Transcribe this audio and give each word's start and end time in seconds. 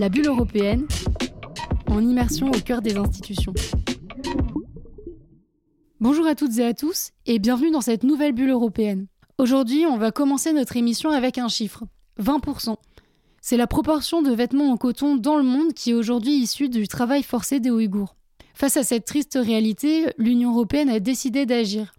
La 0.00 0.08
bulle 0.08 0.28
européenne, 0.28 0.88
en 1.86 2.00
immersion 2.00 2.46
au 2.46 2.58
cœur 2.58 2.80
des 2.80 2.96
institutions. 2.96 3.52
Bonjour 6.00 6.26
à 6.26 6.34
toutes 6.34 6.56
et 6.56 6.64
à 6.64 6.72
tous 6.72 7.10
et 7.26 7.38
bienvenue 7.38 7.70
dans 7.70 7.82
cette 7.82 8.02
nouvelle 8.02 8.32
bulle 8.32 8.48
européenne. 8.48 9.08
Aujourd'hui, 9.36 9.84
on 9.84 9.98
va 9.98 10.10
commencer 10.10 10.54
notre 10.54 10.78
émission 10.78 11.10
avec 11.10 11.36
un 11.36 11.48
chiffre 11.48 11.84
20%. 12.18 12.76
C'est 13.42 13.58
la 13.58 13.66
proportion 13.66 14.22
de 14.22 14.32
vêtements 14.32 14.72
en 14.72 14.78
coton 14.78 15.16
dans 15.16 15.36
le 15.36 15.42
monde 15.42 15.74
qui 15.74 15.90
est 15.90 15.94
aujourd'hui 15.94 16.32
issue 16.32 16.70
du 16.70 16.88
travail 16.88 17.22
forcé 17.22 17.60
des 17.60 17.68
Ouïghours. 17.68 18.16
Face 18.54 18.78
à 18.78 18.84
cette 18.84 19.04
triste 19.04 19.38
réalité, 19.38 20.06
l'Union 20.16 20.52
européenne 20.52 20.88
a 20.88 20.98
décidé 20.98 21.44
d'agir. 21.44 21.92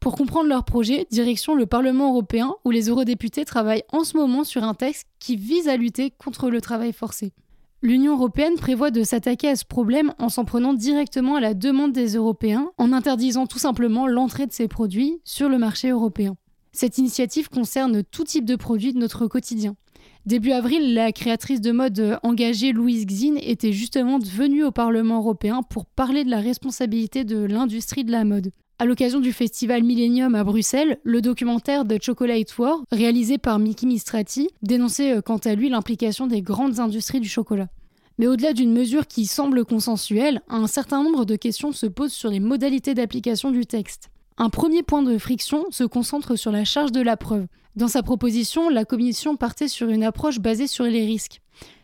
Pour 0.00 0.16
comprendre 0.16 0.48
leur 0.48 0.64
projet, 0.64 1.06
direction 1.10 1.54
le 1.54 1.66
Parlement 1.66 2.08
européen 2.08 2.54
où 2.64 2.70
les 2.70 2.88
eurodéputés 2.88 3.44
travaillent 3.44 3.84
en 3.92 4.02
ce 4.02 4.16
moment 4.16 4.44
sur 4.44 4.64
un 4.64 4.72
texte 4.72 5.06
qui 5.18 5.36
vise 5.36 5.68
à 5.68 5.76
lutter 5.76 6.10
contre 6.10 6.48
le 6.48 6.62
travail 6.62 6.94
forcé. 6.94 7.34
L'Union 7.82 8.14
européenne 8.14 8.56
prévoit 8.56 8.90
de 8.90 9.02
s'attaquer 9.02 9.48
à 9.48 9.56
ce 9.56 9.66
problème 9.66 10.14
en 10.18 10.30
s'en 10.30 10.46
prenant 10.46 10.72
directement 10.72 11.34
à 11.34 11.40
la 11.40 11.52
demande 11.52 11.92
des 11.92 12.14
Européens, 12.16 12.70
en 12.78 12.94
interdisant 12.94 13.46
tout 13.46 13.58
simplement 13.58 14.06
l'entrée 14.06 14.46
de 14.46 14.52
ces 14.52 14.68
produits 14.68 15.20
sur 15.24 15.50
le 15.50 15.58
marché 15.58 15.90
européen. 15.90 16.34
Cette 16.72 16.96
initiative 16.96 17.50
concerne 17.50 18.02
tout 18.02 18.24
type 18.24 18.46
de 18.46 18.56
produits 18.56 18.94
de 18.94 18.98
notre 18.98 19.26
quotidien. 19.26 19.76
Début 20.24 20.52
avril, 20.52 20.94
la 20.94 21.12
créatrice 21.12 21.60
de 21.60 21.72
mode 21.72 22.18
engagée 22.22 22.72
Louise 22.72 23.04
Xin 23.04 23.36
était 23.36 23.72
justement 23.72 24.18
venue 24.18 24.64
au 24.64 24.70
Parlement 24.70 25.18
européen 25.18 25.62
pour 25.62 25.84
parler 25.84 26.24
de 26.24 26.30
la 26.30 26.40
responsabilité 26.40 27.24
de 27.24 27.44
l'industrie 27.44 28.04
de 28.04 28.12
la 28.12 28.24
mode. 28.24 28.50
À 28.80 28.86
l'occasion 28.86 29.20
du 29.20 29.34
festival 29.34 29.82
Millennium 29.82 30.34
à 30.34 30.42
Bruxelles, 30.42 30.96
le 31.02 31.20
documentaire 31.20 31.86
The 31.86 32.02
Chocolate 32.02 32.56
War, 32.56 32.80
réalisé 32.90 33.36
par 33.36 33.58
Miki 33.58 33.86
Mistrati, 33.86 34.48
dénonçait 34.62 35.18
euh, 35.18 35.20
quant 35.20 35.36
à 35.36 35.54
lui 35.54 35.68
l'implication 35.68 36.26
des 36.26 36.40
grandes 36.40 36.80
industries 36.80 37.20
du 37.20 37.28
chocolat. 37.28 37.68
Mais 38.16 38.26
au-delà 38.26 38.54
d'une 38.54 38.72
mesure 38.72 39.06
qui 39.06 39.26
semble 39.26 39.66
consensuelle, 39.66 40.40
un 40.48 40.66
certain 40.66 41.02
nombre 41.02 41.26
de 41.26 41.36
questions 41.36 41.72
se 41.72 41.84
posent 41.84 42.14
sur 42.14 42.30
les 42.30 42.40
modalités 42.40 42.94
d'application 42.94 43.50
du 43.50 43.66
texte. 43.66 44.08
Un 44.38 44.48
premier 44.48 44.82
point 44.82 45.02
de 45.02 45.18
friction 45.18 45.66
se 45.70 45.84
concentre 45.84 46.36
sur 46.36 46.50
la 46.50 46.64
charge 46.64 46.90
de 46.90 47.02
la 47.02 47.18
preuve. 47.18 47.48
Dans 47.76 47.88
sa 47.88 48.02
proposition, 48.02 48.70
la 48.70 48.86
Commission 48.86 49.36
partait 49.36 49.68
sur 49.68 49.90
une 49.90 50.04
approche 50.04 50.38
basée 50.38 50.66
sur 50.66 50.84
les 50.84 51.04
risques. 51.04 51.42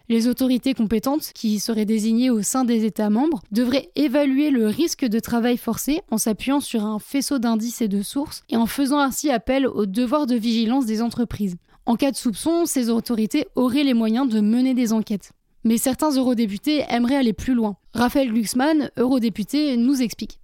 Les 0.08 0.28
autorités 0.28 0.72
compétentes, 0.72 1.32
qui 1.34 1.58
seraient 1.58 1.84
désignées 1.84 2.30
au 2.30 2.40
sein 2.40 2.64
des 2.64 2.84
États 2.84 3.10
membres, 3.10 3.42
devraient 3.50 3.90
évaluer 3.96 4.50
le 4.50 4.68
risque 4.68 5.04
de 5.04 5.18
travail 5.18 5.56
forcé 5.56 6.00
en 6.12 6.18
s'appuyant 6.18 6.60
sur 6.60 6.84
un 6.84 7.00
faisceau 7.00 7.40
d'indices 7.40 7.80
et 7.80 7.88
de 7.88 8.02
sources 8.02 8.44
et 8.48 8.56
en 8.56 8.66
faisant 8.66 9.00
ainsi 9.00 9.30
appel 9.30 9.66
au 9.66 9.84
devoir 9.84 10.26
de 10.26 10.36
vigilance 10.36 10.86
des 10.86 11.02
entreprises. 11.02 11.56
En 11.86 11.96
cas 11.96 12.12
de 12.12 12.16
soupçon, 12.16 12.66
ces 12.66 12.88
autorités 12.88 13.48
auraient 13.56 13.82
les 13.82 13.94
moyens 13.94 14.28
de 14.28 14.40
mener 14.40 14.74
des 14.74 14.92
enquêtes. 14.92 15.32
Mais 15.64 15.76
certains 15.76 16.12
eurodéputés 16.16 16.84
aimeraient 16.88 17.16
aller 17.16 17.32
plus 17.32 17.54
loin. 17.54 17.76
Raphaël 17.92 18.32
Glucksmann, 18.32 18.92
eurodéputé, 18.96 19.76
nous 19.76 20.00
explique. 20.02 20.38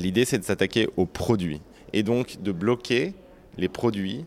L'idée, 0.00 0.24
c'est 0.24 0.38
de 0.38 0.44
s'attaquer 0.44 0.88
aux 0.96 1.06
produits 1.06 1.60
et 1.92 2.04
donc 2.04 2.40
de 2.40 2.52
bloquer 2.52 3.14
les 3.58 3.68
produits 3.68 4.24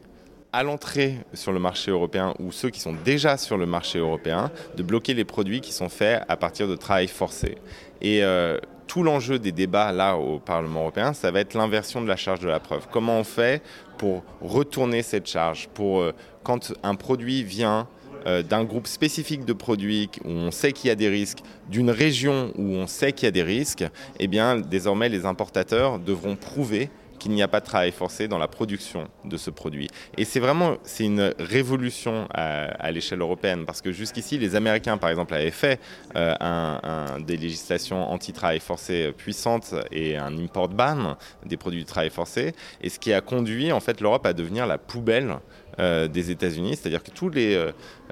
à 0.56 0.64
l'entrée 0.64 1.17
sur 1.34 1.52
le 1.52 1.59
marché 1.59 1.92
européen 1.92 2.34
ou 2.39 2.50
ceux 2.53 2.70
qui 2.70 2.80
sont 2.80 2.95
déjà 3.03 3.36
sur 3.36 3.58
le 3.58 3.66
marché 3.66 4.00
européen, 4.00 4.52
de 4.78 4.84
bloquer 4.84 5.14
les 5.14 5.25
produits 5.25 5.59
qui 5.59 5.73
sont 5.73 5.89
faits 5.89 6.23
à 6.30 6.38
partir 6.38 6.70
de 6.70 6.78
travail 6.78 7.09
forcé. 7.09 7.58
Et 8.02 8.23
euh, 8.23 8.58
tout 8.88 9.03
l'enjeu 9.03 9.38
des 9.38 9.52
débats 9.52 9.92
là 9.92 10.16
au 10.16 10.39
Parlement 10.39 10.80
européen, 10.80 11.12
ça 11.12 11.30
va 11.30 11.42
être 11.42 11.56
l'inversion 11.56 12.02
de 12.02 12.08
la 12.08 12.16
charge 12.16 12.39
de 12.39 12.47
la 12.47 12.62
preuve. 12.62 12.88
Comment 12.89 13.20
on 13.20 13.25
fait 13.25 13.62
pour 13.97 14.23
retourner 14.39 15.02
cette 15.02 15.28
charge 15.28 15.67
Pour 15.73 16.00
euh, 16.00 16.14
quand 16.44 16.72
un 16.84 16.95
produit 16.95 17.44
vient 17.44 17.90
euh, 18.25 18.42
d'un 18.42 18.64
groupe 18.64 18.88
spécifique 18.88 19.44
de 19.44 19.52
produits 19.52 20.09
où 20.23 20.30
on 20.30 20.52
sait 20.52 20.72
qu'il 20.72 20.88
y 20.88 20.92
a 20.92 20.95
des 20.95 21.09
risques, 21.09 21.40
d'une 21.69 21.92
région 21.92 22.53
où 22.58 22.75
on 22.75 22.88
sait 22.88 23.12
qu'il 23.12 23.25
y 23.25 23.28
a 23.28 23.31
des 23.31 23.44
risques, 23.44 23.84
eh 24.22 24.28
bien 24.28 24.56
désormais 24.56 25.09
les 25.09 25.25
importateurs 25.25 26.00
devront 26.00 26.38
prouver 26.38 26.90
qu'il 27.20 27.31
n'y 27.31 27.42
a 27.42 27.48
pas 27.48 27.59
de 27.59 27.66
travail 27.66 27.92
forcé 27.92 28.28
dans 28.28 28.38
la 28.38 28.48
production 28.48 29.08
de 29.24 29.38
ce 29.38 29.50
produit. 29.50 29.90
Et 30.18 30.26
c'est 30.26 30.40
vraiment 30.40 30.78
c'est 30.84 31.06
une 31.06 31.34
révolution 31.40 32.28
à, 32.34 32.92
l'échelle 32.92 33.22
européenne 33.22 33.66
parce 33.66 33.81
que 33.81 33.92
jusqu'ici 33.92 34.38
les 34.38 34.56
Américains 34.56 34.98
par 34.98 35.09
exemple 35.09 35.34
avaient 35.34 35.52
fait 35.52 35.80
euh, 36.16 37.20
des 37.20 37.38
législations 37.38 38.09
anti-travail 38.09 38.59
forcé 38.59 39.12
puissantes 39.12 39.74
et 39.92 40.18
un 40.18 40.38
import 40.38 40.70
ban 40.70 41.18
des 41.46 41.58
produits 41.58 41.84
de 41.84 41.88
travail 41.88 42.09
forcé 42.09 42.53
et 42.81 42.90
ce 42.90 43.00
qui 43.00 43.12
a 43.12 43.22
conduit 43.22 43.72
en 43.72 43.80
fait 43.80 44.02
l'Europe 44.02 44.26
à 44.26 44.34
devenir 44.34 44.68
la 44.68 44.78
poubelle 44.78 45.38
euh, 45.80 46.08
des 46.08 46.32
États-Unis, 46.32 46.78
c'est-à-dire 46.78 47.03
que 47.03 47.12
tous 47.12 47.30
les, 47.30 47.56
euh, 47.56 47.72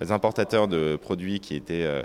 importateurs 0.10 0.68
de 0.68 0.98
produits 1.02 1.40
qui 1.40 1.56
étaient 1.56 2.04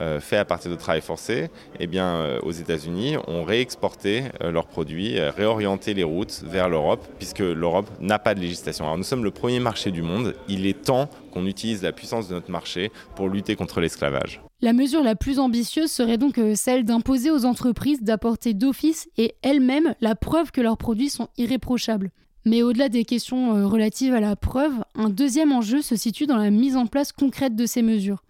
euh, 0.00 0.20
faits 0.20 0.38
à 0.38 0.44
partir 0.44 0.70
de 0.70 0.76
travail 0.76 1.00
forcé, 1.00 1.50
eh 1.78 1.86
bien, 1.86 2.38
aux 2.42 2.52
États-Unis, 2.52 3.16
ont 3.26 3.44
réexporté 3.44 4.24
leurs 4.40 4.66
produits, 4.66 5.18
réorienté 5.20 5.94
les 5.94 6.04
routes 6.04 6.42
vers 6.44 6.68
l'Europe, 6.68 7.06
puisque 7.18 7.40
l'Europe 7.40 7.90
n'a 8.00 8.18
pas 8.18 8.34
de 8.34 8.40
législation. 8.40 8.96
Nous 8.96 9.02
sommes 9.02 9.24
le 9.24 9.30
premier 9.30 9.60
marché 9.60 9.90
du 9.90 10.02
monde, 10.02 10.34
il 10.48 10.66
est 10.66 10.82
temps 10.82 11.08
qu'on 11.32 11.46
utilise 11.46 11.82
la 11.82 11.92
puissance 11.92 12.28
de 12.28 12.34
notre 12.34 12.50
marché 12.50 12.90
pour 13.14 13.28
lutter 13.28 13.56
contre 13.56 13.80
l'esclavage. 13.80 14.40
La 14.60 14.72
mesure 14.72 15.02
la 15.02 15.16
plus 15.16 15.38
ambitieuse 15.38 15.90
serait 15.90 16.18
donc 16.18 16.40
celle 16.54 16.84
d'imposer 16.84 17.30
aux 17.30 17.44
entreprises 17.44 18.02
d'apporter 18.02 18.54
d'office 18.54 19.08
et 19.16 19.34
elles-mêmes 19.42 19.94
la 20.00 20.14
preuve 20.14 20.50
que 20.50 20.60
leurs 20.60 20.76
produits 20.76 21.10
sont 21.10 21.28
irréprochables. 21.38 22.10
Mais 22.46 22.62
au-delà 22.62 22.88
des 22.88 23.04
questions 23.04 23.56
euh, 23.56 23.66
relatives 23.66 24.14
à 24.14 24.20
la 24.20 24.34
preuve, 24.34 24.72
un 24.94 25.10
deuxième 25.10 25.52
enjeu 25.52 25.82
se 25.82 25.96
situe 25.96 26.26
dans 26.26 26.38
la 26.38 26.50
mise 26.50 26.76
en 26.76 26.86
place 26.86 27.12
concrète 27.12 27.54
de 27.54 27.66
ces 27.66 27.82
mesures. 27.82 28.22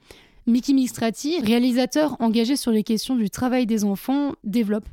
Miki 0.47 0.75
Mistrati, 0.75 1.41
réalisateur 1.41 2.17
engagé 2.21 2.57
sur 2.57 2.71
les 2.71 2.83
questions 2.83 3.17
du 3.17 3.31
travail 3.31 3.67
des 3.67 3.85
enfants, 3.85 4.33
développe. 4.45 4.85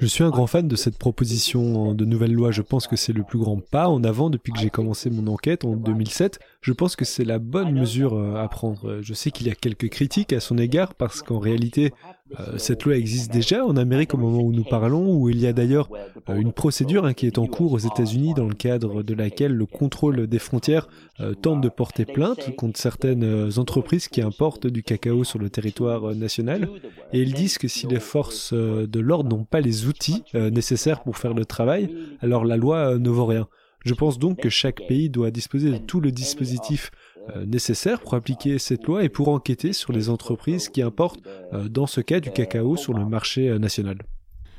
Je 0.00 0.06
suis 0.06 0.24
un 0.24 0.30
grand 0.30 0.46
fan 0.46 0.66
de 0.66 0.76
cette 0.76 0.96
proposition 0.96 1.94
de 1.94 2.04
nouvelle 2.06 2.32
loi. 2.32 2.50
Je 2.52 2.62
pense 2.62 2.86
que 2.86 2.96
c'est 2.96 3.12
le 3.12 3.22
plus 3.22 3.38
grand 3.38 3.60
pas 3.60 3.88
en 3.88 4.02
avant 4.02 4.30
depuis 4.30 4.52
que 4.52 4.58
j'ai 4.58 4.70
commencé 4.70 5.10
mon 5.10 5.26
enquête 5.26 5.66
en 5.66 5.76
2007. 5.76 6.38
Je 6.62 6.72
pense 6.72 6.96
que 6.96 7.04
c'est 7.04 7.24
la 7.24 7.38
bonne 7.38 7.72
mesure 7.72 8.14
euh, 8.14 8.42
à 8.42 8.48
prendre. 8.48 9.02
Je 9.02 9.12
sais 9.12 9.30
qu'il 9.30 9.46
y 9.46 9.50
a 9.50 9.54
quelques 9.54 9.90
critiques 9.90 10.32
à 10.32 10.40
son 10.40 10.56
égard 10.56 10.94
parce 10.94 11.22
qu'en 11.22 11.38
réalité, 11.38 11.92
euh, 12.40 12.58
cette 12.58 12.84
loi 12.84 12.96
existe 12.96 13.32
déjà 13.32 13.64
en 13.64 13.76
Amérique 13.76 14.14
au 14.14 14.16
moment 14.16 14.40
où 14.40 14.52
nous 14.52 14.64
parlons, 14.64 15.16
où 15.16 15.28
il 15.28 15.40
y 15.40 15.46
a 15.46 15.52
d'ailleurs 15.52 15.88
euh, 16.28 16.36
une 16.36 16.52
procédure 16.52 17.04
hein, 17.04 17.14
qui 17.14 17.26
est 17.26 17.38
en 17.38 17.46
cours 17.46 17.72
aux 17.72 17.78
États-Unis 17.78 18.34
dans 18.34 18.48
le 18.48 18.54
cadre 18.54 19.02
de 19.02 19.14
laquelle 19.14 19.52
le 19.52 19.66
contrôle 19.66 20.26
des 20.26 20.38
frontières 20.38 20.88
tente 21.40 21.62
de 21.62 21.70
porter 21.70 22.04
plainte 22.04 22.54
contre 22.56 22.78
certaines 22.78 23.58
entreprises 23.58 24.08
qui 24.08 24.20
importent 24.20 24.66
du 24.66 24.82
cacao 24.82 25.24
sur 25.24 25.38
le 25.38 25.48
territoire 25.48 26.14
national. 26.14 26.68
Et 27.14 27.22
ils 27.22 27.32
disent 27.32 27.56
que 27.56 27.68
si 27.68 27.86
les 27.86 28.00
forces 28.00 28.52
de 28.52 29.00
l'ordre 29.00 29.34
n'ont 29.34 29.44
pas 29.44 29.62
les 29.62 29.86
outils 29.86 30.24
nécessaires 30.34 31.02
pour 31.02 31.16
faire 31.16 31.32
le 31.32 31.46
travail, 31.46 31.88
alors 32.20 32.44
la 32.44 32.58
loi 32.58 32.98
ne 32.98 33.08
vaut 33.08 33.24
rien. 33.24 33.48
Je 33.86 33.94
pense 33.94 34.18
donc 34.18 34.40
que 34.40 34.50
chaque 34.50 34.84
pays 34.88 35.08
doit 35.08 35.30
disposer 35.30 35.70
de 35.70 35.78
tout 35.78 36.00
le 36.00 36.10
dispositif 36.10 36.90
euh, 37.34 37.46
nécessaire 37.46 38.00
pour 38.00 38.14
appliquer 38.14 38.58
cette 38.58 38.84
loi 38.84 39.02
et 39.04 39.08
pour 39.08 39.28
enquêter 39.28 39.72
sur 39.72 39.92
les 39.92 40.10
entreprises 40.10 40.68
qui 40.68 40.82
importent, 40.82 41.20
euh, 41.52 41.68
dans 41.68 41.86
ce 41.86 42.00
cas, 42.00 42.20
du 42.20 42.30
cacao 42.30 42.76
sur 42.76 42.94
le 42.94 43.04
marché 43.04 43.48
euh, 43.48 43.58
national. 43.58 43.98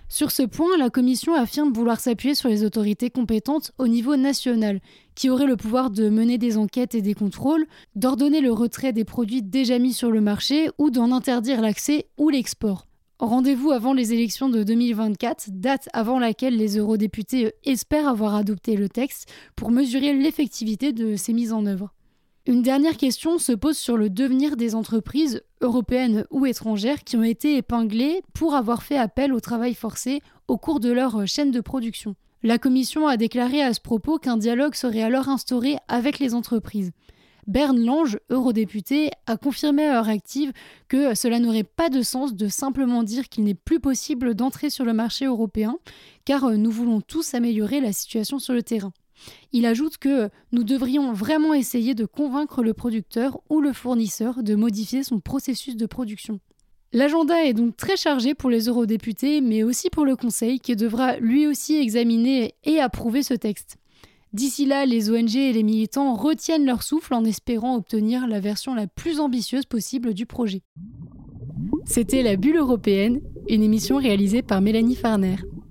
Sur 0.09 0.31
ce 0.31 0.43
point, 0.43 0.77
la 0.77 0.89
Commission 0.89 1.33
affirme 1.33 1.73
vouloir 1.73 1.99
s'appuyer 1.99 2.33
sur 2.33 2.47
les 2.47 2.63
autorités 2.63 3.09
compétentes 3.09 3.73
au 3.77 3.87
niveau 3.87 4.15
national, 4.15 4.79
qui 5.15 5.29
auraient 5.29 5.47
le 5.47 5.57
pouvoir 5.57 5.89
de 5.89 6.09
mener 6.09 6.37
des 6.37 6.57
enquêtes 6.57 6.95
et 6.95 7.01
des 7.01 7.13
contrôles, 7.13 7.65
d'ordonner 7.95 8.39
le 8.39 8.53
retrait 8.53 8.93
des 8.93 9.03
produits 9.03 9.41
déjà 9.41 9.79
mis 9.79 9.91
sur 9.91 10.09
le 10.09 10.21
marché 10.21 10.69
ou 10.77 10.91
d'en 10.91 11.11
interdire 11.11 11.61
l'accès 11.61 12.07
ou 12.17 12.29
l'export. 12.29 12.87
Rendez-vous 13.19 13.71
avant 13.71 13.93
les 13.93 14.13
élections 14.13 14.47
de 14.47 14.63
2024, 14.63 15.49
date 15.51 15.89
avant 15.91 16.19
laquelle 16.19 16.55
les 16.55 16.77
eurodéputés 16.77 17.53
espèrent 17.65 18.07
avoir 18.07 18.35
adopté 18.35 18.77
le 18.77 18.89
texte 18.89 19.27
pour 19.55 19.71
mesurer 19.71 20.13
l'effectivité 20.13 20.93
de 20.93 21.15
ces 21.15 21.33
mises 21.33 21.51
en 21.51 21.65
œuvre. 21.65 21.93
Une 22.47 22.61
dernière 22.61 22.95
question 22.95 23.39
se 23.39 23.51
pose 23.51 23.77
sur 23.77 23.97
le 23.97 24.09
devenir 24.09 24.55
des 24.55 24.73
entreprises 24.73 25.43
européennes 25.59 26.25
ou 26.31 26.45
étrangères 26.45 27.03
qui 27.03 27.17
ont 27.17 27.23
été 27.23 27.57
épinglées 27.57 28.21
pour 28.33 28.55
avoir 28.55 28.83
fait 28.83 28.97
appel 28.97 29.33
au 29.33 29.41
travail 29.41 29.73
forcé 29.73 30.21
au 30.47 30.57
cours 30.57 30.79
de 30.79 30.89
leur 30.89 31.27
chaîne 31.27 31.51
de 31.51 31.59
production. 31.59 32.15
La 32.43 32.57
Commission 32.57 33.05
a 33.05 33.17
déclaré 33.17 33.61
à 33.61 33.73
ce 33.73 33.81
propos 33.81 34.17
qu'un 34.17 34.37
dialogue 34.37 34.75
serait 34.75 35.01
alors 35.01 35.27
instauré 35.27 35.75
avec 35.89 36.19
les 36.19 36.33
entreprises. 36.33 36.91
Berne 37.47 37.83
Lange, 37.83 38.17
eurodéputé, 38.29 39.11
a 39.25 39.35
confirmé 39.35 39.85
à 39.85 39.97
Heure 39.97 40.07
Active 40.07 40.53
que 40.87 41.15
cela 41.15 41.39
n'aurait 41.39 41.63
pas 41.63 41.89
de 41.89 42.01
sens 42.01 42.33
de 42.33 42.47
simplement 42.47 43.03
dire 43.03 43.27
qu'il 43.27 43.43
n'est 43.43 43.55
plus 43.55 43.81
possible 43.81 44.35
d'entrer 44.35 44.69
sur 44.69 44.85
le 44.85 44.93
marché 44.93 45.25
européen, 45.25 45.75
car 46.23 46.49
nous 46.51 46.71
voulons 46.71 47.01
tous 47.01 47.33
améliorer 47.33 47.81
la 47.81 47.91
situation 47.91 48.39
sur 48.39 48.53
le 48.53 48.63
terrain. 48.63 48.93
Il 49.53 49.65
ajoute 49.65 49.97
que 49.97 50.29
nous 50.51 50.63
devrions 50.63 51.13
vraiment 51.13 51.53
essayer 51.53 51.95
de 51.95 52.05
convaincre 52.05 52.63
le 52.63 52.73
producteur 52.73 53.39
ou 53.49 53.61
le 53.61 53.73
fournisseur 53.73 54.43
de 54.43 54.55
modifier 54.55 55.03
son 55.03 55.19
processus 55.19 55.75
de 55.75 55.85
production. 55.85 56.39
L'agenda 56.93 57.43
est 57.43 57.53
donc 57.53 57.75
très 57.75 57.97
chargé 57.97 58.33
pour 58.33 58.49
les 58.49 58.67
eurodéputés, 58.67 59.41
mais 59.41 59.63
aussi 59.63 59.89
pour 59.89 60.05
le 60.05 60.15
Conseil 60.15 60.59
qui 60.59 60.75
devra 60.75 61.17
lui 61.17 61.45
aussi 61.45 61.75
examiner 61.75 62.55
et 62.63 62.79
approuver 62.79 63.23
ce 63.23 63.33
texte. 63.33 63.77
D'ici 64.33 64.65
là, 64.65 64.85
les 64.85 65.09
ONG 65.09 65.35
et 65.35 65.53
les 65.53 65.63
militants 65.63 66.13
retiennent 66.13 66.65
leur 66.65 66.83
souffle 66.83 67.13
en 67.13 67.25
espérant 67.25 67.75
obtenir 67.75 68.27
la 68.27 68.39
version 68.39 68.73
la 68.73 68.87
plus 68.87 69.19
ambitieuse 69.19 69.65
possible 69.65 70.13
du 70.13 70.25
projet. 70.25 70.61
C'était 71.85 72.23
La 72.23 72.35
Bulle 72.35 72.57
européenne, 72.57 73.21
une 73.49 73.63
émission 73.63 73.97
réalisée 73.97 74.41
par 74.41 74.61
Mélanie 74.61 74.95
Farner. 74.95 75.37